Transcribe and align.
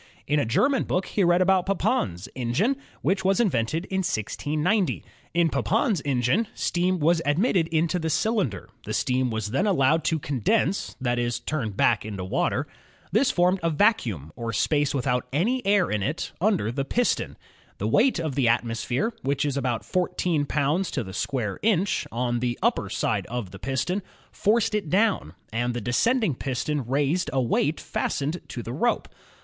In 0.25 0.39
a 0.39 0.47
German 0.47 0.85
book 0.85 1.05
he 1.05 1.23
read 1.23 1.43
about 1.43 1.67
Papin's 1.67 2.27
engine, 2.33 2.75
which 3.03 3.23
was 3.23 3.39
in 3.39 3.51
vented 3.51 3.85
in 3.85 3.99
1690. 3.99 5.03
In 5.35 5.47
Papin's 5.47 6.01
engine 6.03 6.47
steam 6.55 6.97
was 6.97 7.21
admitted 7.23 7.67
into 7.67 7.99
the 7.99 8.09
cylinder. 8.09 8.67
The 8.85 8.95
steam 8.95 9.29
was 9.29 9.51
then 9.51 9.67
allowed 9.67 10.03
to 10.05 10.17
con 10.17 10.41
beamca's 10.41 10.41
steau 10.41 10.47
JAMES 10.47 10.87
WATT 10.87 10.87
13 10.87 10.95
dense, 10.95 10.95
that 11.01 11.19
is, 11.19 11.39
turn 11.41 11.69
back 11.73 12.03
into 12.03 12.23
water. 12.25 12.65
This 13.11 13.29
formed 13.29 13.59
a 13.61 13.69
vacuum, 13.69 14.31
or 14.35 14.51
space 14.51 14.95
without 14.95 15.27
any 15.31 15.63
air 15.67 15.91
in 15.91 16.01
it, 16.01 16.31
under 16.41 16.71
the 16.71 16.83
piston. 16.83 17.37
The 17.77 17.87
weight 17.87 18.17
of 18.17 18.33
the 18.33 18.47
atmosphere, 18.47 19.13
which 19.21 19.45
is 19.45 19.55
about 19.55 19.85
fourteen 19.85 20.47
pounds 20.47 20.89
to 20.89 21.03
the 21.03 21.13
square 21.13 21.59
inch, 21.61 22.07
on 22.11 22.39
the 22.39 22.57
upper 22.63 22.89
side 22.89 23.27
of 23.27 23.51
the 23.51 23.59
piston, 23.59 24.01
forced 24.31 24.73
it 24.73 24.89
down, 24.89 25.35
and 25.53 25.75
the 25.75 25.79
descending 25.81 26.33
piston 26.33 26.85
raised 26.87 27.29
a 27.31 27.39
weight 27.39 27.79
fastened 27.79 28.41
to 28.47 28.63
the 28.63 28.73
rope. 28.73 29.07